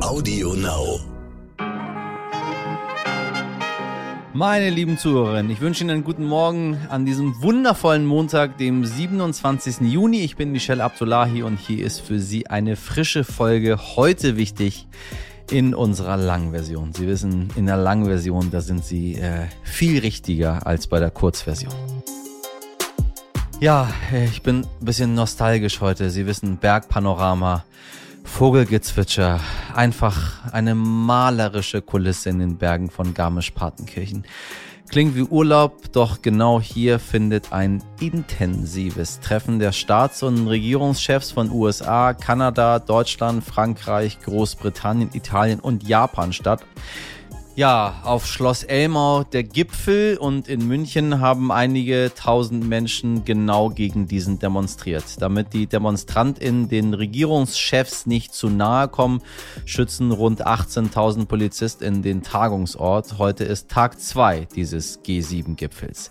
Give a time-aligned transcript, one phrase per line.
[0.00, 0.98] Audio Now.
[4.32, 9.80] Meine lieben Zuhörerinnen, ich wünsche Ihnen einen guten Morgen an diesem wundervollen Montag, dem 27.
[9.82, 10.20] Juni.
[10.20, 14.86] Ich bin Michelle Abdullahi und hier ist für Sie eine frische Folge heute wichtig
[15.50, 16.92] in unserer Langversion.
[16.94, 21.74] Sie wissen, in der Langversion, da sind Sie äh, viel richtiger als bei der Kurzversion.
[23.60, 23.90] Ja,
[24.32, 26.08] ich bin ein bisschen nostalgisch heute.
[26.08, 27.64] Sie wissen, Bergpanorama,
[28.30, 29.38] Vogelgezwitscher,
[29.74, 34.24] einfach eine malerische Kulisse in den Bergen von Garmisch-Partenkirchen.
[34.88, 41.50] Klingt wie Urlaub, doch genau hier findet ein intensives Treffen der Staats- und Regierungschefs von
[41.50, 46.64] USA, Kanada, Deutschland, Frankreich, Großbritannien, Italien und Japan statt.
[47.60, 54.06] Ja, auf Schloss Elmau der Gipfel und in München haben einige tausend Menschen genau gegen
[54.06, 55.04] diesen demonstriert.
[55.20, 59.20] Damit die DemonstrantInnen den Regierungschefs nicht zu nahe kommen,
[59.66, 63.18] schützen rund 18.000 PolizistInnen den Tagungsort.
[63.18, 66.08] Heute ist Tag zwei dieses G7-Gipfels.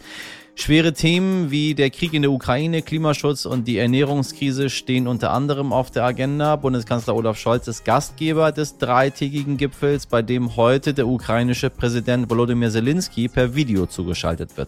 [0.59, 5.71] Schwere Themen wie der Krieg in der Ukraine, Klimaschutz und die Ernährungskrise stehen unter anderem
[5.71, 6.57] auf der Agenda.
[6.57, 12.71] Bundeskanzler Olaf Scholz ist Gastgeber des dreitägigen Gipfels, bei dem heute der ukrainische Präsident Volodymyr
[12.71, 14.67] Zelensky per Video zugeschaltet wird.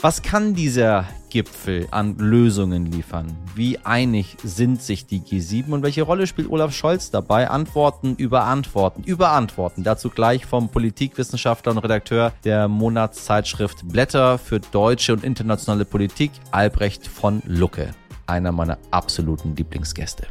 [0.00, 1.06] Was kann dieser
[1.36, 3.36] Gipfel an Lösungen liefern?
[3.54, 7.50] Wie einig sind sich die G7 und welche Rolle spielt Olaf Scholz dabei?
[7.50, 9.84] Antworten über Antworten über Antworten.
[9.84, 17.06] Dazu gleich vom Politikwissenschaftler und Redakteur der Monatszeitschrift Blätter für deutsche und internationale Politik, Albrecht
[17.06, 17.90] von Lucke.
[18.26, 20.28] Einer meiner absoluten Lieblingsgäste.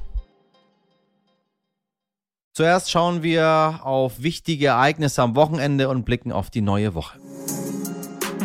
[2.53, 7.19] Zuerst schauen wir auf wichtige Ereignisse am Wochenende und blicken auf die neue Woche.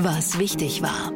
[0.03, 1.11] Was wichtig war.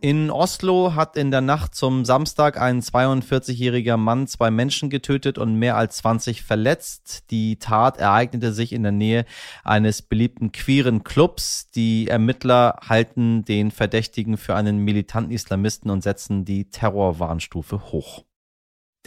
[0.00, 5.56] In Oslo hat in der Nacht zum Samstag ein 42-jähriger Mann zwei Menschen getötet und
[5.56, 7.24] mehr als 20 verletzt.
[7.32, 9.24] Die Tat ereignete sich in der Nähe
[9.64, 11.72] eines beliebten queeren Clubs.
[11.72, 18.22] Die Ermittler halten den Verdächtigen für einen militanten Islamisten und setzen die Terrorwarnstufe hoch.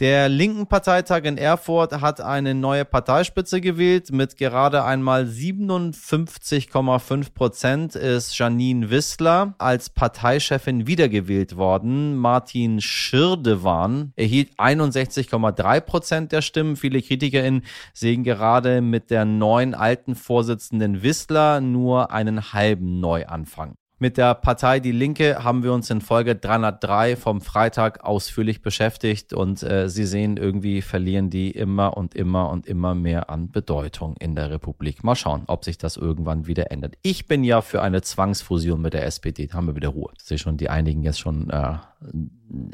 [0.02, 4.10] Der linken Parteitag in Erfurt hat eine neue Parteispitze gewählt.
[4.10, 12.16] Mit gerade einmal 57,5 Prozent ist Janine Wissler als Parteichefin wiedergewählt worden.
[12.16, 16.74] Martin Schirdewan erhielt 61,3 Prozent der Stimmen.
[16.74, 17.62] Viele KritikerInnen
[17.94, 23.76] sehen gerade mit der neuen alten Vorsitzenden Wissler nur einen halben Neuanfang.
[24.02, 29.32] Mit der Partei Die Linke haben wir uns in Folge 303 vom Freitag ausführlich beschäftigt
[29.32, 34.16] und äh, Sie sehen, irgendwie verlieren die immer und immer und immer mehr an Bedeutung
[34.16, 35.04] in der Republik.
[35.04, 36.96] Mal schauen, ob sich das irgendwann wieder ändert.
[37.02, 39.46] Ich bin ja für eine Zwangsfusion mit der SPD.
[39.46, 40.10] Da haben wir wieder Ruhe.
[40.18, 41.74] Ich sehe schon, die einigen jetzt schon äh,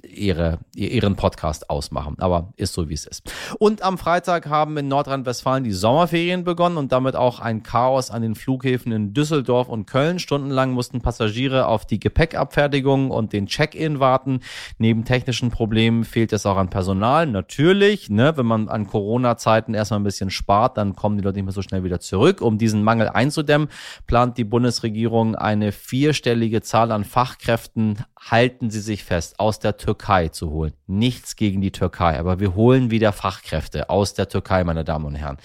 [0.02, 2.16] ihre, ihren Podcast ausmachen.
[2.20, 3.30] Aber ist so, wie es ist.
[3.58, 8.22] Und am Freitag haben in Nordrhein-Westfalen die Sommerferien begonnen und damit auch ein Chaos an
[8.22, 10.18] den Flughäfen in Düsseldorf und Köln.
[10.18, 14.40] Stundenlang mussten Passagiere auf die Gepäckabfertigung und den Check-in warten.
[14.78, 17.26] Neben technischen Problemen fehlt es auch an Personal.
[17.26, 21.44] Natürlich, ne, wenn man an Corona-Zeiten erstmal ein bisschen spart, dann kommen die Leute nicht
[21.44, 22.40] mehr so schnell wieder zurück.
[22.40, 23.68] Um diesen Mangel einzudämmen,
[24.06, 27.98] plant die Bundesregierung eine vierstellige Zahl an Fachkräften.
[28.20, 30.72] Halten Sie sich fest, aus der Türkei zu holen.
[30.86, 35.14] Nichts gegen die Türkei, aber wir holen wieder Fachkräfte aus der Türkei, meine Damen und
[35.14, 35.36] Herren.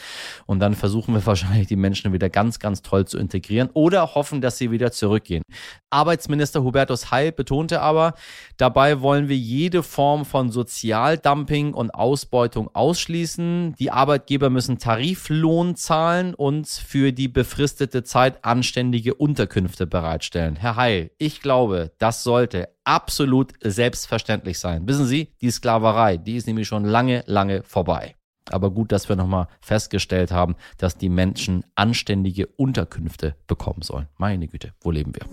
[0.45, 4.41] Und dann versuchen wir wahrscheinlich die Menschen wieder ganz, ganz toll zu integrieren oder hoffen,
[4.41, 5.43] dass sie wieder zurückgehen.
[5.91, 8.15] Arbeitsminister Hubertus Heil betonte aber,
[8.57, 13.75] dabei wollen wir jede Form von Sozialdumping und Ausbeutung ausschließen.
[13.77, 20.55] Die Arbeitgeber müssen Tariflohn zahlen und für die befristete Zeit anständige Unterkünfte bereitstellen.
[20.55, 24.87] Herr Heil, ich glaube, das sollte absolut selbstverständlich sein.
[24.87, 28.15] Wissen Sie, die Sklaverei, die ist nämlich schon lange, lange vorbei.
[28.49, 34.07] Aber gut, dass wir nochmal festgestellt haben, dass die Menschen anständige Unterkünfte bekommen sollen.
[34.17, 35.25] Meine Güte, wo leben wir?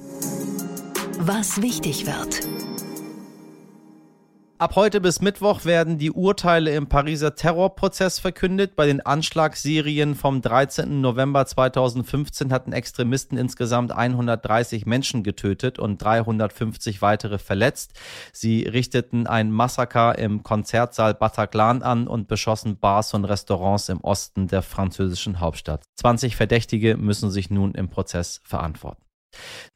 [1.18, 2.69] Was wichtig wird.
[4.60, 8.76] Ab heute bis Mittwoch werden die Urteile im Pariser Terrorprozess verkündet.
[8.76, 11.00] Bei den Anschlagsserien vom 13.
[11.00, 17.98] November 2015 hatten Extremisten insgesamt 130 Menschen getötet und 350 weitere verletzt.
[18.34, 24.46] Sie richteten ein Massaker im Konzertsaal Bataclan an und beschossen Bars und Restaurants im Osten
[24.46, 25.84] der französischen Hauptstadt.
[25.96, 29.09] 20 Verdächtige müssen sich nun im Prozess verantworten.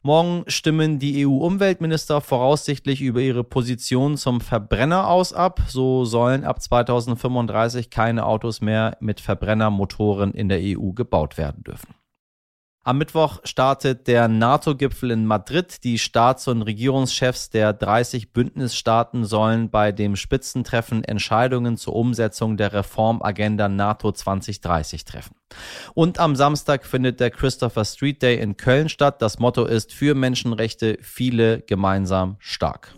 [0.03, 5.61] Morgen stimmen die EU-Umweltminister voraussichtlich über ihre Position zum Verbrenner aus ab.
[5.69, 11.95] So sollen ab 2035 keine Autos mehr mit Verbrennermotoren in der EU gebaut werden dürfen.
[12.87, 15.83] Am Mittwoch startet der NATO-Gipfel in Madrid.
[15.85, 22.75] Die Staats- und Regierungschefs der 30 Bündnisstaaten sollen bei dem Spitzentreffen Entscheidungen zur Umsetzung der
[22.75, 25.35] Reformagenda NATO 2030 treffen.
[25.95, 29.23] Und am Samstag findet der Christopher Street Day in Köln statt.
[29.23, 32.95] Das Motto ist für Menschenrechte, viele gemeinsam stark.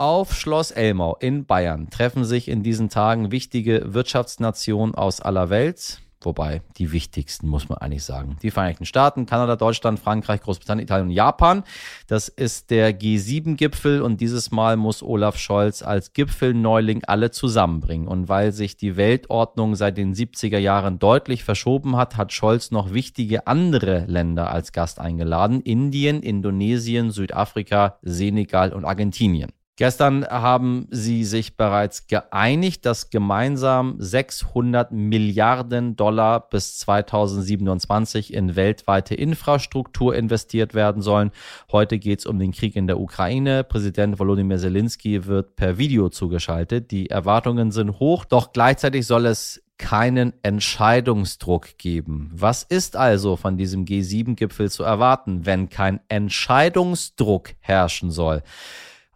[0.00, 6.00] Auf Schloss Elmau in Bayern treffen sich in diesen Tagen wichtige Wirtschaftsnationen aus aller Welt.
[6.22, 8.38] Wobei die wichtigsten, muss man eigentlich sagen.
[8.42, 11.64] Die Vereinigten Staaten, Kanada, Deutschland, Frankreich, Großbritannien, Italien und Japan.
[12.06, 18.08] Das ist der G7-Gipfel und dieses Mal muss Olaf Scholz als Gipfelneuling alle zusammenbringen.
[18.08, 22.94] Und weil sich die Weltordnung seit den 70er Jahren deutlich verschoben hat, hat Scholz noch
[22.94, 25.60] wichtige andere Länder als Gast eingeladen.
[25.60, 29.52] Indien, Indonesien, Südafrika, Senegal und Argentinien.
[29.80, 39.14] Gestern haben sie sich bereits geeinigt, dass gemeinsam 600 Milliarden Dollar bis 2027 in weltweite
[39.14, 41.30] Infrastruktur investiert werden sollen.
[41.72, 43.64] Heute geht es um den Krieg in der Ukraine.
[43.64, 46.90] Präsident Volodymyr Zelensky wird per Video zugeschaltet.
[46.90, 52.30] Die Erwartungen sind hoch, doch gleichzeitig soll es keinen Entscheidungsdruck geben.
[52.34, 58.42] Was ist also von diesem G7-Gipfel zu erwarten, wenn kein Entscheidungsdruck herrschen soll?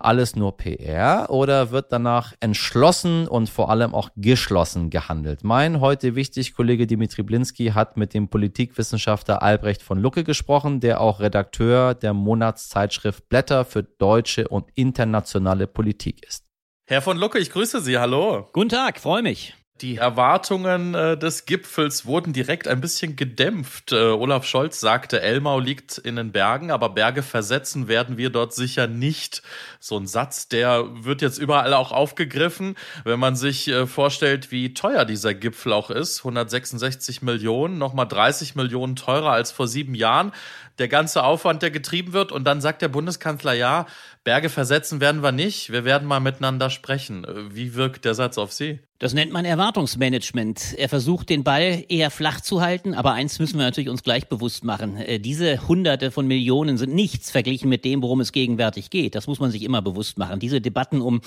[0.05, 5.43] Alles nur PR oder wird danach entschlossen und vor allem auch geschlossen gehandelt?
[5.43, 11.01] Mein heute wichtig Kollege Dimitri Blinski hat mit dem Politikwissenschaftler Albrecht von Lucke gesprochen, der
[11.01, 16.45] auch Redakteur der Monatszeitschrift Blätter für deutsche und internationale Politik ist.
[16.87, 17.99] Herr von Lucke, ich grüße Sie.
[17.99, 18.49] Hallo.
[18.53, 19.55] Guten Tag, freue mich.
[19.81, 23.91] Die Erwartungen äh, des Gipfels wurden direkt ein bisschen gedämpft.
[23.91, 28.55] Äh, Olaf Scholz sagte, Elmau liegt in den Bergen, aber Berge versetzen werden wir dort
[28.55, 29.43] sicher nicht.
[29.81, 34.75] So ein Satz, der wird jetzt überall auch aufgegriffen, wenn man sich äh, vorstellt, wie
[34.75, 36.20] teuer dieser Gipfel auch ist.
[36.20, 40.31] 166 Millionen, nochmal 30 Millionen teurer als vor sieben Jahren.
[40.79, 42.31] Der ganze Aufwand, der getrieben wird.
[42.31, 43.87] Und dann sagt der Bundeskanzler, ja,
[44.25, 45.71] Berge versetzen werden wir nicht.
[45.71, 47.26] Wir werden mal miteinander sprechen.
[47.50, 48.81] Wie wirkt der Satz auf Sie?
[48.99, 50.76] Das nennt man Erwartungsmanagement.
[50.79, 54.29] Er versucht, den Ball eher flach zu halten, aber eins müssen wir natürlich uns gleich
[54.29, 54.97] bewusst machen.
[54.97, 59.15] Äh, diese Hunderte von Millionen sind nichts verglichen mit dem, worum es gegenwärtig geht.
[59.15, 60.41] Das muss man sich immer bewusst machen.
[60.41, 61.20] Diese Debatten um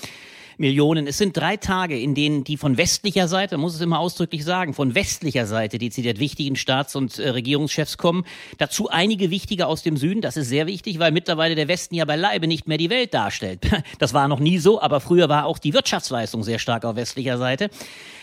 [0.58, 1.06] Millionen.
[1.06, 4.74] Es sind drei Tage, in denen die von westlicher Seite, muss es immer ausdrücklich sagen,
[4.74, 8.24] von westlicher Seite dezidiert wichtigen Staats- und äh, Regierungschefs kommen.
[8.58, 10.20] Dazu einige wichtige aus dem Süden.
[10.20, 13.66] Das ist sehr wichtig, weil mittlerweile der Westen ja beileibe nicht mehr die Welt darstellt.
[13.98, 17.38] Das war noch nie so, aber früher war auch die Wirtschaftsleistung sehr stark auf westlicher
[17.38, 17.70] Seite.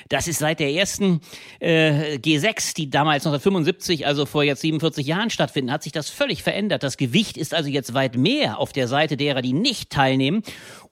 [0.07, 1.19] Das ist seit der ersten
[1.59, 6.43] äh, G6, die damals 1975, also vor jetzt 47 Jahren stattfinden, hat sich das völlig
[6.43, 6.83] verändert.
[6.83, 10.43] Das Gewicht ist also jetzt weit mehr auf der Seite derer, die nicht teilnehmen.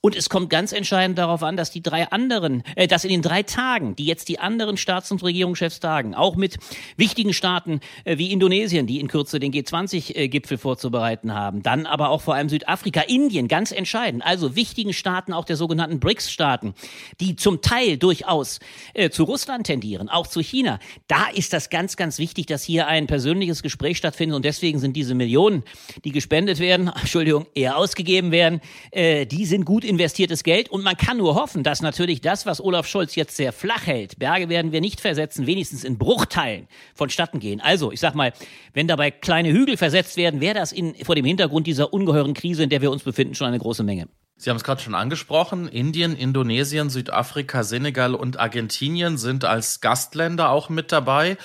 [0.05, 3.21] Und es kommt ganz entscheidend darauf an, dass die drei anderen, äh, dass in den
[3.21, 6.57] drei Tagen, die jetzt die anderen Staats- und Regierungschefs tagen, auch mit
[6.97, 12.21] wichtigen Staaten äh, wie Indonesien, die in Kürze den G20-Gipfel vorzubereiten haben, dann aber auch
[12.21, 16.73] vor allem Südafrika, Indien, ganz entscheidend, also wichtigen Staaten auch der sogenannten BRICS-Staaten,
[17.21, 18.59] die zum Teil durchaus
[18.93, 20.79] äh, zu Russland tendieren, auch zu China.
[21.07, 24.95] Da ist das ganz, ganz wichtig, dass hier ein persönliches Gespräch stattfindet und deswegen sind
[24.95, 25.63] diese Millionen,
[26.03, 28.61] die gespendet werden, Entschuldigung, eher ausgegeben werden,
[28.91, 32.61] äh, die sind gut investiertes Geld und man kann nur hoffen, dass natürlich das, was
[32.61, 37.39] Olaf Scholz jetzt sehr flach hält, Berge werden wir nicht versetzen, wenigstens in Bruchteilen vonstatten
[37.39, 37.61] gehen.
[37.61, 38.33] Also, ich sag mal,
[38.73, 42.63] wenn dabei kleine Hügel versetzt werden, wäre das in, vor dem Hintergrund dieser ungeheuren Krise,
[42.63, 44.07] in der wir uns befinden, schon eine große Menge.
[44.35, 45.67] Sie haben es gerade schon angesprochen.
[45.67, 51.37] Indien, Indonesien, Südafrika, Senegal und Argentinien sind als Gastländer auch mit dabei.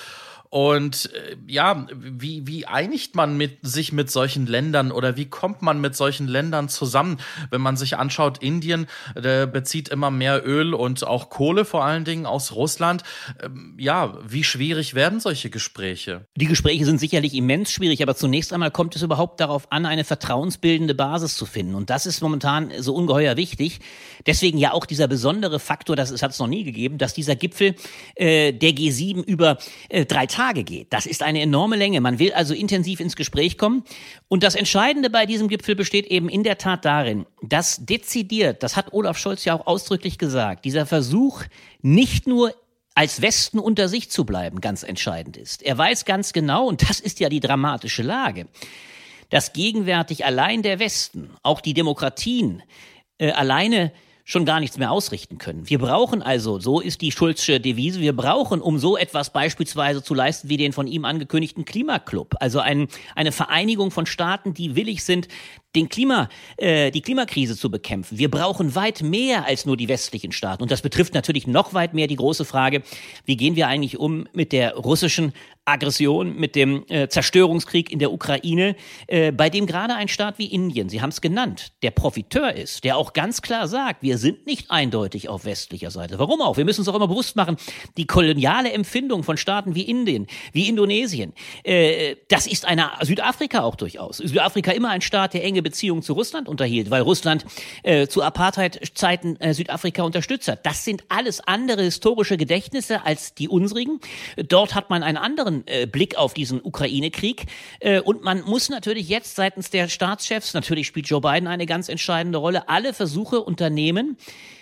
[0.49, 5.61] Und äh, ja, wie, wie einigt man mit, sich mit solchen Ländern oder wie kommt
[5.61, 7.17] man mit solchen Ländern zusammen?
[7.51, 12.03] Wenn man sich anschaut, Indien äh, bezieht immer mehr Öl und auch Kohle vor allen
[12.03, 13.03] Dingen aus Russland.
[13.43, 16.25] Ähm, ja, wie schwierig werden solche Gespräche?
[16.35, 20.03] Die Gespräche sind sicherlich immens schwierig, aber zunächst einmal kommt es überhaupt darauf an, eine
[20.03, 21.75] vertrauensbildende Basis zu finden.
[21.75, 23.81] Und das ist momentan so ungeheuer wichtig.
[24.25, 27.75] Deswegen ja auch dieser besondere Faktor, das hat es noch nie gegeben, dass dieser Gipfel
[28.15, 30.93] äh, der G7 über äh, drei Tage geht.
[30.93, 31.99] Das ist eine enorme Länge.
[31.99, 33.83] Man will also intensiv ins Gespräch kommen.
[34.29, 38.77] Und das Entscheidende bei diesem Gipfel besteht eben in der Tat darin, dass dezidiert, das
[38.77, 41.43] hat Olaf Scholz ja auch ausdrücklich gesagt, dieser Versuch
[41.81, 42.55] nicht nur
[42.95, 45.61] als Westen unter sich zu bleiben ganz entscheidend ist.
[45.61, 48.47] Er weiß ganz genau, und das ist ja die dramatische Lage,
[49.29, 52.63] dass gegenwärtig allein der Westen, auch die Demokratien,
[53.17, 53.91] äh, alleine
[54.29, 55.67] schon gar nichts mehr ausrichten können.
[55.67, 60.13] Wir brauchen also, so ist die Schulzsche Devise, wir brauchen, um so etwas beispielsweise zu
[60.13, 65.03] leisten wie den von ihm angekündigten Klimaclub, also ein, eine Vereinigung von Staaten, die willig
[65.03, 65.29] sind,
[65.75, 68.17] den Klima, äh, die Klimakrise zu bekämpfen.
[68.17, 70.63] Wir brauchen weit mehr als nur die westlichen Staaten.
[70.63, 72.81] Und das betrifft natürlich noch weit mehr die große Frage,
[73.25, 75.33] wie gehen wir eigentlich um mit der russischen
[75.69, 78.75] Aggression, mit dem äh, Zerstörungskrieg in der Ukraine,
[79.07, 82.83] äh, bei dem gerade ein Staat wie Indien, Sie haben es genannt, der Profiteur ist,
[82.83, 86.17] der auch ganz klar sagt, wir sind nicht eindeutig auf westlicher Seite.
[86.17, 86.57] Warum auch?
[86.57, 87.57] Wir müssen uns auch immer bewusst machen,
[87.97, 91.33] die koloniale Empfindung von Staaten wie Indien, wie Indonesien,
[91.63, 94.17] äh, das ist eine Südafrika auch durchaus.
[94.17, 97.45] Südafrika immer ein Staat, der enge enge Beziehungen zu Russland unterhielt, weil Russland
[97.83, 100.65] äh, zu Apartheid-Zeiten äh, Südafrika unterstützt hat.
[100.65, 103.99] Das sind alles andere historische Gedächtnisse als die unsrigen.
[104.37, 107.45] Dort hat man einen anderen äh, Blick auf diesen Ukraine-Krieg
[107.79, 111.89] äh, und man muss natürlich jetzt seitens der Staatschefs, natürlich spielt Joe Biden eine ganz
[111.89, 114.17] entscheidende Rolle, alle Versuche unternehmen,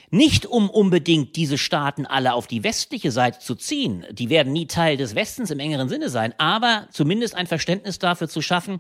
[0.10, 4.06] nicht um unbedingt diese Staaten alle auf die westliche Seite zu ziehen.
[4.12, 8.30] Die werden nie Teil des Westens im engeren Sinne sein, aber zumindest ein Verständnis dafür
[8.30, 8.80] zu schaffen,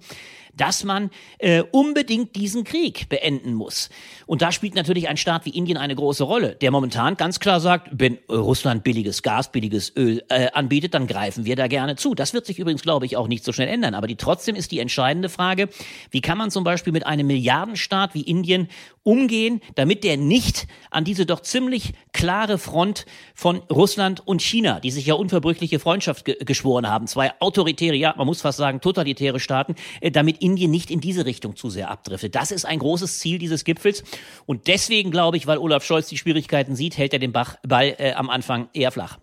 [0.58, 3.90] dass man äh, unbedingt diesen Krieg beenden muss.
[4.26, 7.60] Und da spielt natürlich ein Staat wie Indien eine große Rolle, der momentan ganz klar
[7.60, 12.16] sagt, wenn Russland billiges Gas, billiges Öl äh, anbietet, dann greifen wir da gerne zu.
[12.16, 13.94] Das wird sich übrigens, glaube ich, auch nicht so schnell ändern.
[13.94, 15.70] Aber die, trotzdem ist die entscheidende Frage,
[16.12, 18.68] wie kann man zum Beispiel mit einem Milliardenstaat wie Indien
[19.04, 24.92] umgehen, damit der nicht an diese doch ziemlich klare Front von Russland und China, die
[24.92, 29.40] sich ja unverbrüchliche Freundschaft ge geschworen haben, zwei autoritäre, ja, man muss fast sagen, totalitäre
[29.40, 32.36] Staaten, äh, damit nicht in diese Richtung zu sehr abdriftet.
[32.36, 34.04] Das ist ein großes Ziel dieses Gipfels.
[34.46, 37.96] Und deswegen glaube ich, weil Olaf Scholz die Schwierigkeiten sieht, hält er den Bach, Ball
[37.98, 39.18] äh, am Anfang eher flach.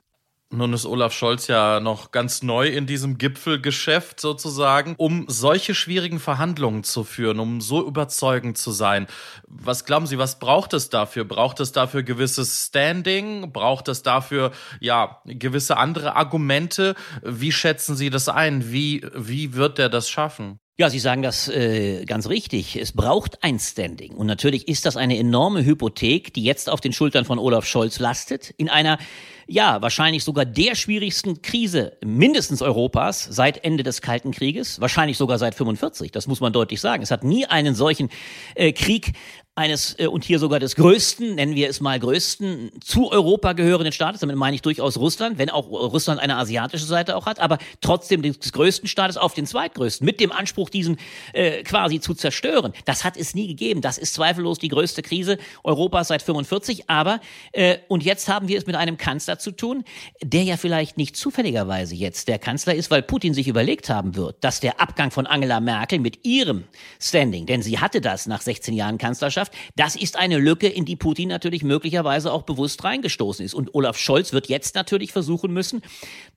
[0.54, 6.21] Nun ist Olaf Scholz ja noch ganz neu in diesem Gipfelgeschäft sozusagen, um solche schwierigen
[6.21, 9.09] Verhandlungen zu führen, um so überzeugend zu sein.
[9.49, 11.25] Was glauben Sie, was braucht es dafür?
[11.25, 13.52] Braucht es dafür gewisses Standing?
[13.52, 16.95] Braucht es dafür, ja, gewisse andere Argumente?
[17.23, 18.71] Wie schätzen Sie das ein?
[18.71, 20.61] Wie, wie wird er das schaffen?
[20.76, 22.75] Ja, Sie sagen das äh, ganz richtig.
[22.75, 24.14] Es braucht ein Standing.
[24.14, 28.00] Und natürlich ist das eine enorme Hypothek, die jetzt auf den Schultern von Olaf Scholz
[28.00, 28.99] lastet, in einer,
[29.47, 35.38] ja, wahrscheinlich sogar der schwierigsten Krise mindestens Europas seit Ende des Kalten Krieges, wahrscheinlich sogar
[35.38, 36.11] seit 45.
[36.11, 37.04] Das muss man deutlich sagen.
[37.04, 38.09] Es hat nie einen solchen
[38.57, 39.12] äh, Krieg
[39.56, 43.92] eines äh, und hier sogar des größten, nennen wir es mal größten, zu Europa gehörenden
[43.92, 47.58] Staates, damit meine ich durchaus Russland, wenn auch Russland eine asiatische Seite auch hat, aber
[47.80, 50.96] trotzdem des größten Staates auf den zweitgrößten, mit dem Anspruch, diesen
[51.32, 52.73] äh, quasi zu zerstören.
[52.84, 53.80] Das hat es nie gegeben.
[53.80, 56.90] Das ist zweifellos die größte Krise Europas seit 45.
[56.90, 57.20] Aber
[57.52, 59.84] äh, und jetzt haben wir es mit einem Kanzler zu tun,
[60.23, 64.42] der ja vielleicht nicht zufälligerweise jetzt der Kanzler ist, weil Putin sich überlegt haben wird,
[64.42, 66.64] dass der Abgang von Angela Merkel mit ihrem
[67.00, 69.52] Standing, denn sie hatte das nach 16 Jahren Kanzlerschaft Wirtschaft.
[69.76, 73.54] Das ist eine Lücke, in die Putin natürlich möglicherweise auch bewusst reingestoßen ist.
[73.54, 75.82] Und Olaf Scholz wird jetzt natürlich versuchen müssen,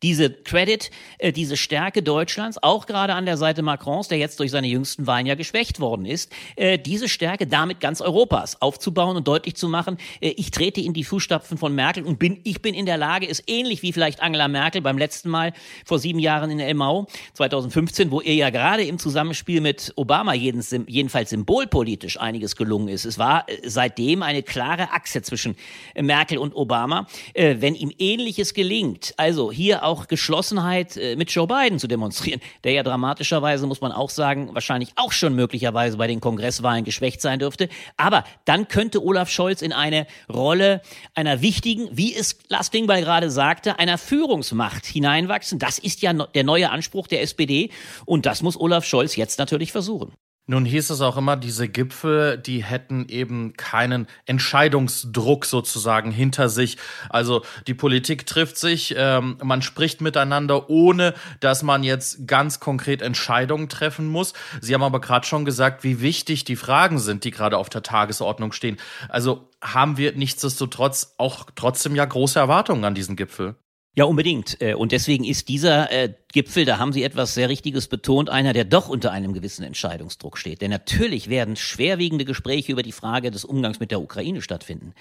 [0.04, 4.52] diese Credit, äh, diese Stärke Deutschlands, auch gerade an der Seite Macrons, der jetzt durch
[4.52, 9.28] seine jüngsten Wahlen ja geschwächt worden ist, äh, diese Stärke damit ganz Europas aufzubauen und
[9.28, 12.74] deutlich zu machen, äh, ich trete in die Fußstapfen von Merkel und bin, ich bin
[12.74, 15.54] in der Lage, es ähnlich wie vielleicht Angela Merkel beim letzten Mal
[15.86, 21.30] vor sieben Jahren in Elmau 2015, wo ihr ja gerade im Zusammenspiel mit Obama jedenfalls
[21.30, 23.06] symbolpolitisch einiges gelungen ist ist.
[23.06, 25.56] Es war äh, seitdem eine klare Achse zwischen
[25.94, 27.08] äh, Merkel und Obama.
[27.34, 32.72] Äh, wenn ihm Ähnliches gelingt, also hier auch Geschlossenheit mit Joe Biden zu demonstrieren, der
[32.72, 37.40] ja dramatischerweise, muss man auch sagen, wahrscheinlich auch schon möglicherweise bei den Kongresswahlen geschwächt sein
[37.40, 37.70] dürfte.
[37.98, 40.82] Aber dann könnte Olaf Scholz in eine Rolle
[41.14, 45.60] einer wichtigen, wie es Lars Klingbeil gerade sagte, einer Führungsmacht hineinwachsen.
[45.60, 47.70] Das ist ja der neue Anspruch der SPD
[48.06, 50.14] und das muss Olaf Scholz jetzt natürlich versuchen.
[50.50, 56.78] Nun hieß es auch immer, diese Gipfel, die hätten eben keinen Entscheidungsdruck sozusagen hinter sich.
[57.10, 63.02] Also die Politik trifft sich, ähm, man spricht miteinander, ohne dass man jetzt ganz konkret
[63.02, 64.32] Entscheidungen treffen muss.
[64.62, 67.84] Sie haben aber gerade schon gesagt, wie wichtig die Fragen sind, die gerade auf der
[67.84, 68.78] Tagesordnung stehen.
[69.10, 73.56] Also haben wir nichtsdestotrotz auch trotzdem ja große Erwartungen an diesen Gipfel.
[73.98, 74.62] Ja, unbedingt.
[74.62, 78.54] Äh, und deswegen ist dieser äh, Gipfel, da haben Sie etwas sehr Richtiges betont, einer,
[78.54, 80.62] der doch unter einem gewissen Entscheidungsdruck steht.
[80.62, 84.94] Denn natürlich werden schwerwiegende Gespräche über die Frage des Umgangs mit der Ukraine stattfinden.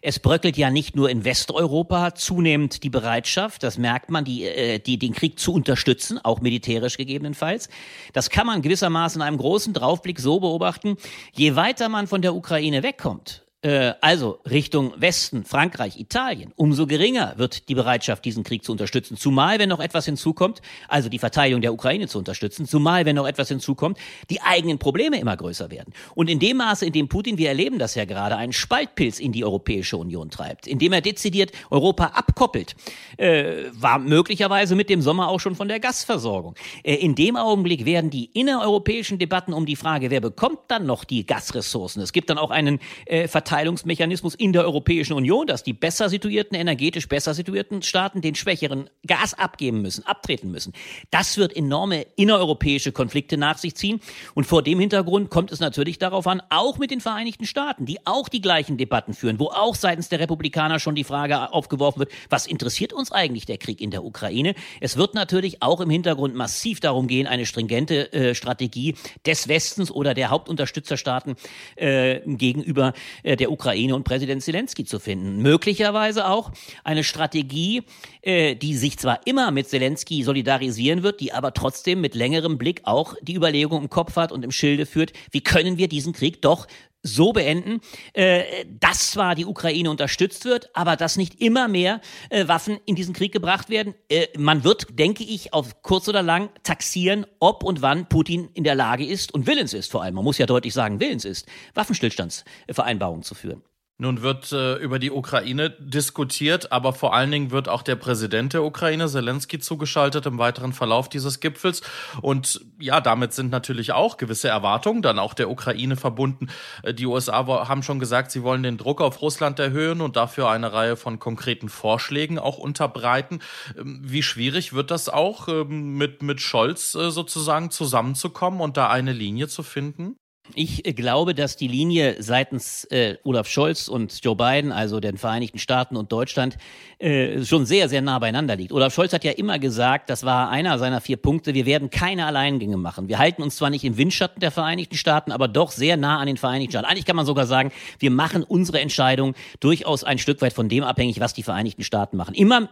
[0.00, 4.78] Es bröckelt ja nicht nur in Westeuropa zunehmend die Bereitschaft, das merkt man, die, äh,
[4.78, 7.68] die, den Krieg zu unterstützen, auch militärisch gegebenenfalls.
[8.12, 10.98] Das kann man gewissermaßen in einem großen Draufblick so beobachten,
[11.32, 17.34] je weiter man von der Ukraine wegkommt, äh, also Richtung Westen, Frankreich, Italien, umso geringer
[17.36, 19.16] wird die Bereitschaft, diesen Krieg zu unterstützen.
[19.16, 23.26] Zumal, wenn noch etwas hinzukommt, also die Verteidigung der Ukraine zu unterstützen, zumal, wenn noch
[23.26, 23.98] etwas hinzukommt,
[24.30, 25.92] die eigenen Probleme immer größer werden.
[26.14, 29.32] Und in dem Maße, in dem Putin, wir erleben das ja gerade, einen Spaltpilz in
[29.32, 32.76] die Europäische Union treibt, indem er dezidiert Europa abkoppelt,
[33.16, 36.54] äh, war möglicherweise mit dem Sommer auch schon von der Gasversorgung.
[36.84, 41.02] Äh, in dem Augenblick werden die innereuropäischen Debatten um die Frage, wer bekommt dann noch
[41.02, 42.00] die Gasressourcen.
[42.00, 46.58] Es gibt dann auch einen äh, Verteilungsmechanismus in der Europäischen Union, dass die besser situierten,
[46.58, 50.74] energetisch besser situierten Staaten den schwächeren Gas abgeben müssen, abtreten müssen.
[51.10, 54.00] Das wird enorme innereuropäische Konflikte nach sich ziehen.
[54.34, 58.06] Und vor dem Hintergrund kommt es natürlich darauf an, auch mit den Vereinigten Staaten, die
[58.06, 62.12] auch die gleichen Debatten führen, wo auch seitens der Republikaner schon die Frage aufgeworfen wird,
[62.28, 64.54] was interessiert uns eigentlich der Krieg in der Ukraine?
[64.82, 69.90] Es wird natürlich auch im Hintergrund massiv darum gehen, eine stringente äh, Strategie des Westens
[69.90, 71.36] oder der Hauptunterstützerstaaten
[71.76, 75.42] äh, gegenüber äh, der Ukraine und Präsident Zelensky zu finden.
[75.42, 76.50] Möglicherweise auch
[76.84, 77.82] eine Strategie,
[78.22, 82.80] äh, die sich zwar immer mit Zelensky solidarisieren wird, die aber trotzdem mit längerem Blick
[82.84, 86.42] auch die Überlegung im Kopf hat und im Schilde führt, wie können wir diesen Krieg
[86.42, 86.66] doch
[87.06, 87.80] so beenden,
[88.12, 92.94] äh, dass zwar die Ukraine unterstützt wird, aber dass nicht immer mehr äh, Waffen in
[92.94, 93.94] diesen Krieg gebracht werden.
[94.08, 98.64] Äh, man wird, denke ich, auf kurz oder lang taxieren, ob und wann Putin in
[98.64, 101.46] der Lage ist und willens ist vor allem, man muss ja deutlich sagen, willens ist,
[101.74, 103.62] Waffenstillstandsvereinbarungen zu führen.
[103.98, 108.52] Nun wird äh, über die Ukraine diskutiert, aber vor allen Dingen wird auch der Präsident
[108.52, 111.80] der Ukraine, Zelensky, zugeschaltet im weiteren Verlauf dieses Gipfels.
[112.20, 116.48] Und ja, damit sind natürlich auch gewisse Erwartungen dann auch der Ukraine verbunden.
[116.82, 120.50] Äh, die USA haben schon gesagt, sie wollen den Druck auf Russland erhöhen und dafür
[120.50, 123.40] eine Reihe von konkreten Vorschlägen auch unterbreiten.
[123.78, 128.90] Ähm, wie schwierig wird das auch, ähm, mit, mit Scholz äh, sozusagen zusammenzukommen und da
[128.90, 130.16] eine Linie zu finden?
[130.54, 135.58] Ich glaube, dass die Linie seitens äh, Olaf Scholz und Joe Biden, also den Vereinigten
[135.58, 136.56] Staaten und Deutschland,
[136.98, 138.72] äh, schon sehr, sehr nah beieinander liegt.
[138.72, 142.26] Olaf Scholz hat ja immer gesagt, das war einer seiner vier Punkte, wir werden keine
[142.26, 143.08] Alleingänge machen.
[143.08, 146.26] Wir halten uns zwar nicht im Windschatten der Vereinigten Staaten, aber doch sehr nah an
[146.26, 146.86] den Vereinigten Staaten.
[146.86, 150.84] Eigentlich kann man sogar sagen, wir machen unsere Entscheidung durchaus ein Stück weit von dem
[150.84, 152.34] abhängig, was die Vereinigten Staaten machen.
[152.34, 152.68] Immer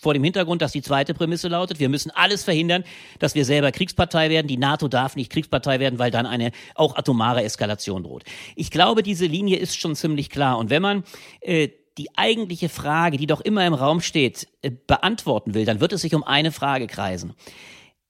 [0.00, 2.84] vor dem Hintergrund, dass die zweite Prämisse lautet, wir müssen alles verhindern,
[3.18, 4.46] dass wir selber Kriegspartei werden.
[4.46, 8.24] Die NATO darf nicht Kriegspartei werden, weil dann eine auch atomare Eskalation droht.
[8.56, 10.58] Ich glaube, diese Linie ist schon ziemlich klar.
[10.58, 11.04] Und wenn man
[11.40, 15.92] äh, die eigentliche Frage, die doch immer im Raum steht, äh, beantworten will, dann wird
[15.92, 17.34] es sich um eine Frage kreisen.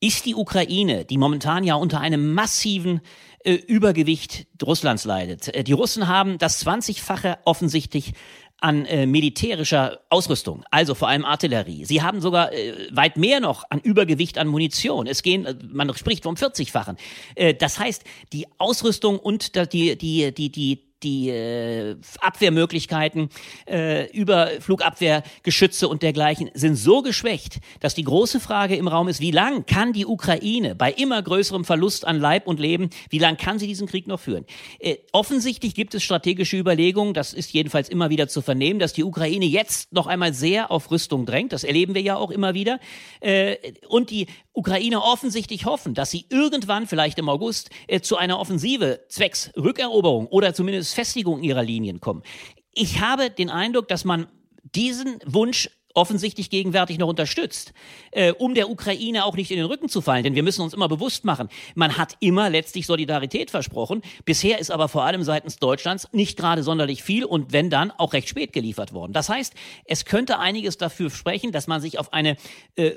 [0.00, 3.00] Ist die Ukraine, die momentan ja unter einem massiven
[3.44, 8.12] äh, Übergewicht Russlands leidet, äh, die Russen haben das 20-fache offensichtlich
[8.60, 11.84] an äh, militärischer Ausrüstung, also vor allem Artillerie.
[11.84, 15.06] Sie haben sogar äh, weit mehr noch an Übergewicht an Munition.
[15.06, 16.96] Es gehen, äh, man spricht vom 40-fachen.
[17.36, 23.28] Äh, das heißt, die Ausrüstung und die, die, die, die die äh, Abwehrmöglichkeiten
[23.68, 29.20] äh, über Flugabwehrgeschütze und dergleichen sind so geschwächt, dass die große Frage im Raum ist,
[29.20, 33.36] wie lang kann die Ukraine bei immer größerem Verlust an Leib und Leben, wie lang
[33.36, 34.44] kann sie diesen Krieg noch führen?
[34.78, 39.04] Äh, offensichtlich gibt es strategische Überlegungen, das ist jedenfalls immer wieder zu vernehmen, dass die
[39.04, 42.80] Ukraine jetzt noch einmal sehr auf Rüstung drängt, das erleben wir ja auch immer wieder,
[43.20, 43.56] äh,
[43.88, 49.04] und die Ukrainer offensichtlich hoffen, dass sie irgendwann, vielleicht im August, äh, zu einer Offensive
[49.08, 52.22] zwecks Rückeroberung oder zumindest Festigung ihrer Linien kommen.
[52.72, 54.26] Ich habe den Eindruck, dass man
[54.62, 57.72] diesen Wunsch offensichtlich gegenwärtig noch unterstützt,
[58.12, 60.22] äh, um der Ukraine auch nicht in den Rücken zu fallen.
[60.22, 64.02] Denn wir müssen uns immer bewusst machen, man hat immer letztlich Solidarität versprochen.
[64.24, 68.12] Bisher ist aber vor allem seitens Deutschlands nicht gerade sonderlich viel und wenn dann auch
[68.12, 69.12] recht spät geliefert worden.
[69.12, 69.54] Das heißt,
[69.86, 72.36] es könnte einiges dafür sprechen, dass man sich auf eine
[72.76, 72.92] äh,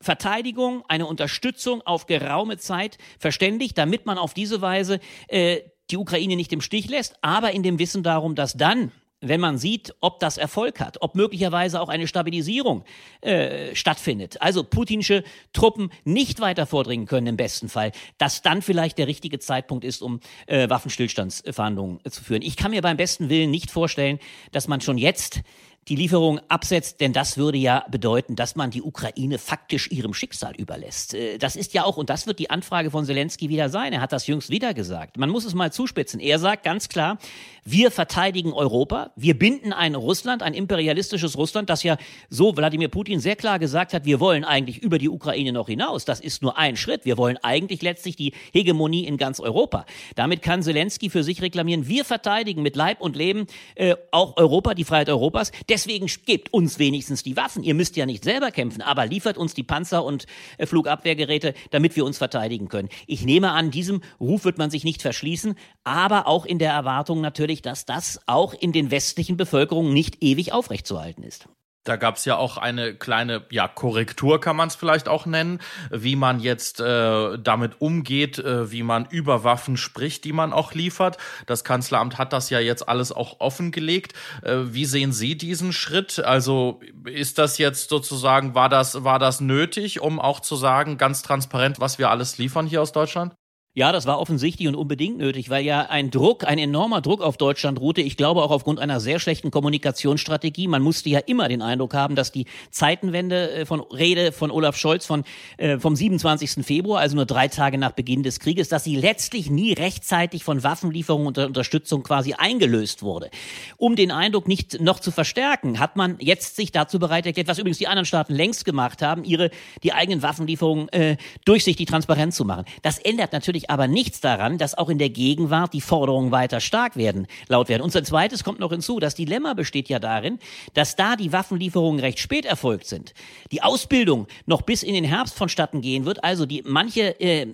[0.00, 5.60] Verteidigung, eine Unterstützung auf geraume Zeit verständigt, damit man auf diese Weise äh,
[5.92, 8.90] die Ukraine nicht im Stich lässt, aber in dem Wissen darum, dass dann
[9.22, 12.84] wenn man sieht, ob das Erfolg hat, ob möglicherweise auch eine Stabilisierung
[13.20, 18.98] äh, stattfindet, also putinsche Truppen nicht weiter vordringen können im besten Fall, dass dann vielleicht
[18.98, 22.42] der richtige Zeitpunkt ist, um äh, Waffenstillstandsverhandlungen äh, zu führen.
[22.42, 24.18] Ich kann mir beim besten Willen nicht vorstellen,
[24.50, 25.40] dass man schon jetzt
[25.88, 30.54] die Lieferung absetzt, denn das würde ja bedeuten, dass man die Ukraine faktisch ihrem Schicksal
[30.56, 31.14] überlässt.
[31.14, 34.00] Äh, das ist ja auch, und das wird die Anfrage von Zelensky wieder sein, er
[34.00, 35.16] hat das jüngst wieder gesagt.
[35.16, 36.20] Man muss es mal zuspitzen.
[36.20, 37.18] Er sagt ganz klar,
[37.64, 41.96] wir verteidigen Europa, wir binden ein Russland, ein imperialistisches Russland, das ja
[42.28, 46.04] so Wladimir Putin sehr klar gesagt hat, wir wollen eigentlich über die Ukraine noch hinaus.
[46.04, 47.04] Das ist nur ein Schritt.
[47.04, 49.84] Wir wollen eigentlich letztlich die Hegemonie in ganz Europa.
[50.14, 54.74] Damit kann Zelensky für sich reklamieren, wir verteidigen mit Leib und Leben äh, auch Europa,
[54.74, 55.50] die Freiheit Europas.
[55.72, 57.62] Deswegen gebt uns wenigstens die Waffen.
[57.62, 60.26] Ihr müsst ja nicht selber kämpfen, aber liefert uns die Panzer und
[60.58, 62.90] äh, Flugabwehrgeräte, damit wir uns verteidigen können.
[63.06, 67.22] Ich nehme an, diesem Ruf wird man sich nicht verschließen, aber auch in der Erwartung
[67.22, 71.48] natürlich, dass das auch in den westlichen Bevölkerungen nicht ewig aufrechtzuerhalten ist.
[71.84, 75.58] Da gab es ja auch eine kleine ja, Korrektur, kann man es vielleicht auch nennen,
[75.90, 80.74] wie man jetzt äh, damit umgeht, äh, wie man über Waffen spricht, die man auch
[80.74, 81.18] liefert.
[81.46, 84.12] Das Kanzleramt hat das ja jetzt alles auch offengelegt.
[84.42, 86.20] Äh, wie sehen Sie diesen Schritt?
[86.20, 91.22] Also ist das jetzt sozusagen, war das, war das nötig, um auch zu sagen, ganz
[91.22, 93.34] transparent, was wir alles liefern hier aus Deutschland?
[93.74, 97.38] Ja, das war offensichtlich und unbedingt nötig, weil ja ein Druck, ein enormer Druck auf
[97.38, 98.02] Deutschland ruhte.
[98.02, 100.68] Ich glaube auch aufgrund einer sehr schlechten Kommunikationsstrategie.
[100.68, 104.76] Man musste ja immer den Eindruck haben, dass die Zeitenwende äh, von Rede von Olaf
[104.76, 105.24] Scholz von,
[105.56, 106.66] äh, vom 27.
[106.66, 110.62] Februar, also nur drei Tage nach Beginn des Krieges, dass sie letztlich nie rechtzeitig von
[110.62, 113.30] Waffenlieferungen und Unterstützung quasi eingelöst wurde.
[113.78, 117.58] Um den Eindruck nicht noch zu verstärken, hat man jetzt sich dazu bereit erklärt, was
[117.58, 119.50] übrigens die anderen Staaten längst gemacht haben, ihre,
[119.82, 122.66] die eigenen Waffenlieferungen äh, durchsichtig transparent zu machen.
[122.82, 126.60] Das ändert natürlich natürlich aber nichts daran, dass auch in der Gegenwart die Forderungen weiter
[126.60, 127.82] stark werden, laut werden.
[127.82, 128.98] Und ein zweites kommt noch hinzu.
[128.98, 130.38] Das Dilemma besteht ja darin,
[130.74, 133.14] dass da die Waffenlieferungen recht spät erfolgt sind,
[133.50, 137.46] die Ausbildung noch bis in den Herbst vonstatten gehen wird, also die manche äh,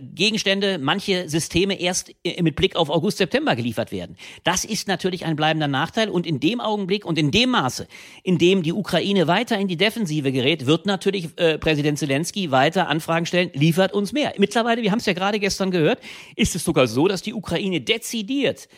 [0.00, 4.16] Gegenstände, manche Systeme erst äh, mit Blick auf August, September geliefert werden.
[4.44, 7.86] Das ist natürlich ein bleibender Nachteil und in dem Augenblick und in dem Maße,
[8.22, 12.88] in dem die Ukraine weiter in die Defensive gerät, wird natürlich äh, Präsident Zelensky weiter
[12.88, 14.34] Anfragen stellen, liefert uns mehr.
[14.38, 16.00] Mittlerweile, wir haben es ja gerade gestern gehört,
[16.36, 18.68] ist es sogar so, dass die Ukraine dezidiert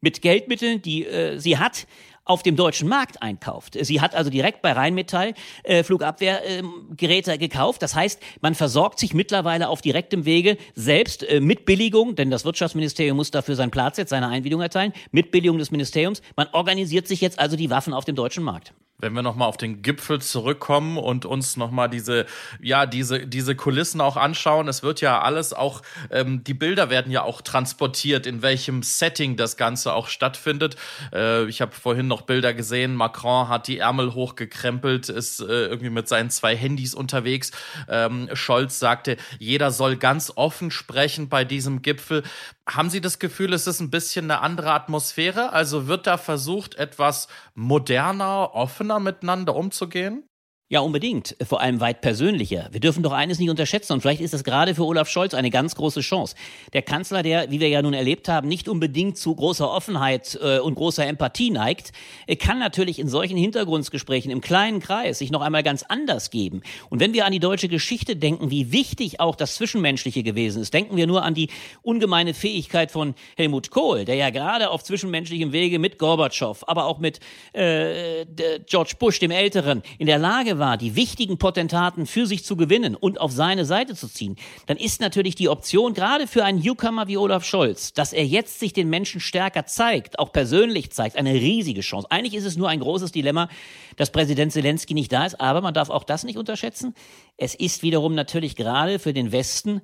[0.00, 1.86] mit Geldmitteln, die äh, sie hat,
[2.24, 3.76] auf dem deutschen Markt einkauft.
[3.80, 7.82] Sie hat also direkt bei Rheinmetall äh, Flugabwehrgeräte äh, gekauft.
[7.82, 12.44] Das heißt, man versorgt sich mittlerweile auf direktem Wege selbst äh, mit Billigung, denn das
[12.44, 16.22] Wirtschaftsministerium muss dafür seinen Platz jetzt, seine Einwilligung erteilen, mit Billigung des Ministeriums.
[16.36, 19.56] Man organisiert sich jetzt also die Waffen auf dem deutschen Markt wenn wir nochmal auf
[19.56, 22.26] den Gipfel zurückkommen und uns nochmal diese,
[22.60, 24.68] ja, diese, diese Kulissen auch anschauen.
[24.68, 29.36] Es wird ja alles auch, ähm, die Bilder werden ja auch transportiert, in welchem Setting
[29.36, 30.76] das Ganze auch stattfindet.
[31.12, 35.90] Äh, ich habe vorhin noch Bilder gesehen, Macron hat die Ärmel hochgekrempelt, ist äh, irgendwie
[35.90, 37.50] mit seinen zwei Handys unterwegs.
[37.88, 42.22] Ähm, Scholz sagte, jeder soll ganz offen sprechen bei diesem Gipfel.
[42.70, 45.52] Haben Sie das Gefühl, es ist ein bisschen eine andere Atmosphäre?
[45.52, 50.29] Also wird da versucht, etwas moderner, offener miteinander umzugehen?
[50.72, 51.34] Ja, unbedingt.
[51.42, 52.68] Vor allem weit persönlicher.
[52.70, 55.50] Wir dürfen doch eines nicht unterschätzen und vielleicht ist das gerade für Olaf Scholz eine
[55.50, 56.36] ganz große Chance.
[56.72, 60.60] Der Kanzler, der, wie wir ja nun erlebt haben, nicht unbedingt zu großer Offenheit äh,
[60.60, 61.90] und großer Empathie neigt,
[62.28, 66.62] äh, kann natürlich in solchen Hintergrundgesprächen im kleinen Kreis sich noch einmal ganz anders geben.
[66.88, 70.72] Und wenn wir an die deutsche Geschichte denken, wie wichtig auch das Zwischenmenschliche gewesen ist,
[70.72, 71.48] denken wir nur an die
[71.82, 77.00] ungemeine Fähigkeit von Helmut Kohl, der ja gerade auf zwischenmenschlichem Wege mit Gorbatschow, aber auch
[77.00, 77.18] mit
[77.54, 78.24] äh,
[78.68, 82.94] George Bush, dem Älteren, in der Lage war, die wichtigen Potentaten für sich zu gewinnen
[82.94, 87.08] und auf seine Seite zu ziehen, dann ist natürlich die Option, gerade für einen Newcomer
[87.08, 91.34] wie Olaf Scholz, dass er jetzt sich den Menschen stärker zeigt, auch persönlich zeigt, eine
[91.34, 92.08] riesige Chance.
[92.10, 93.48] Eigentlich ist es nur ein großes Dilemma,
[93.96, 96.94] dass Präsident Zelensky nicht da ist, aber man darf auch das nicht unterschätzen.
[97.36, 99.80] Es ist wiederum natürlich gerade für den Westen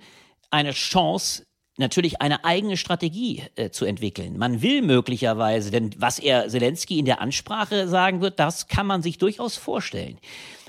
[0.50, 1.44] eine Chance,
[1.78, 4.38] natürlich eine eigene Strategie äh, zu entwickeln.
[4.38, 9.02] Man will möglicherweise, denn was er Zelensky in der Ansprache sagen wird, das kann man
[9.02, 10.18] sich durchaus vorstellen.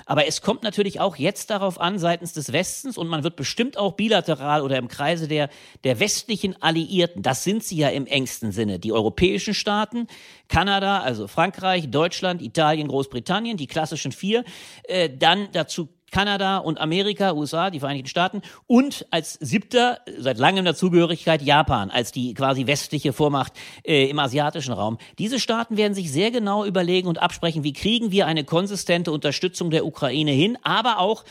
[0.07, 3.77] Aber es kommt natürlich auch jetzt darauf an, seitens des Westens, und man wird bestimmt
[3.77, 5.49] auch bilateral oder im Kreise der,
[5.83, 10.07] der westlichen Alliierten, das sind sie ja im engsten Sinne, die europäischen Staaten,
[10.47, 14.45] Kanada, also Frankreich, Deutschland, Italien, Großbritannien, die klassischen vier,
[14.83, 20.65] äh, dann dazu Kanada und Amerika, USA, die Vereinigten Staaten und als siebter, seit langem
[20.65, 24.97] Dazugehörigkeit Japan, als die quasi westliche Vormacht äh, im asiatischen Raum.
[25.19, 29.69] Diese Staaten werden sich sehr genau überlegen und absprechen, wie kriegen wir eine konsistente Unterstützung
[29.69, 31.23] der Ukraine hin, aber auch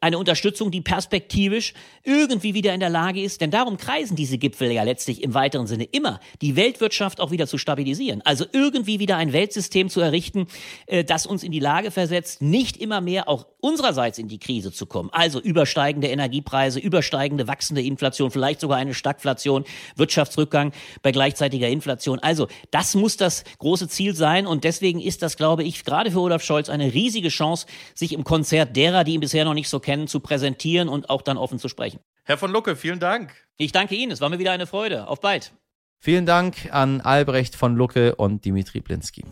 [0.00, 4.70] eine Unterstützung, die perspektivisch irgendwie wieder in der Lage ist, denn darum kreisen diese Gipfel
[4.72, 8.22] ja letztlich im weiteren Sinne immer, die Weltwirtschaft auch wieder zu stabilisieren.
[8.22, 10.46] Also irgendwie wieder ein Weltsystem zu errichten,
[10.86, 14.72] äh, das uns in die Lage versetzt, nicht immer mehr auch unsererseits in die Krise
[14.72, 15.10] zu kommen.
[15.12, 19.64] Also übersteigende Energiepreise, übersteigende wachsende Inflation, vielleicht sogar eine Stagflation,
[19.96, 22.20] Wirtschaftsrückgang bei gleichzeitiger Inflation.
[22.20, 26.20] Also das muss das große Ziel sein und deswegen ist das, glaube ich, gerade für
[26.20, 29.80] Olaf Scholz eine riesige Chance, sich im Konzert derer, die ihn bisher noch nicht so
[29.86, 32.00] kennen, zu präsentieren und auch dann offen zu sprechen.
[32.24, 33.32] Herr von Lucke, vielen Dank.
[33.56, 34.10] Ich danke Ihnen.
[34.10, 35.06] Es war mir wieder eine Freude.
[35.06, 35.52] Auf bald.
[36.00, 39.24] Vielen Dank an Albrecht von Lucke und Dimitri Blinski.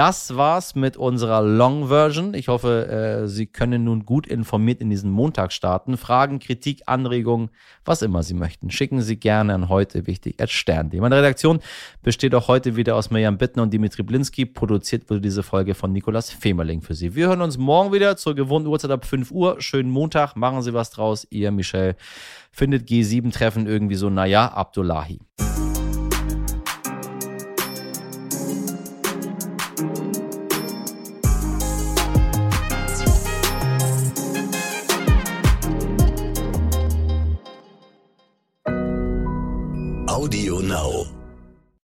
[0.00, 2.32] Das war's mit unserer Long Version.
[2.32, 5.98] Ich hoffe, äh, Sie können nun gut informiert in diesen Montag starten.
[5.98, 7.50] Fragen, Kritik, Anregungen,
[7.84, 10.98] was immer Sie möchten, schicken Sie gerne an heute wichtig at Stern.de.
[11.00, 11.60] Meine Redaktion
[12.02, 14.46] besteht auch heute wieder aus Mirjam Bittner und Dimitri Blinski.
[14.46, 17.14] Produziert wurde diese Folge von Nikolas Femerling für Sie.
[17.14, 19.60] Wir hören uns morgen wieder zur gewohnten Uhrzeit ab 5 Uhr.
[19.60, 21.26] Schönen Montag, machen Sie was draus.
[21.28, 21.94] Ihr Michel
[22.52, 25.20] findet G7-Treffen irgendwie so, naja, Abdullahi.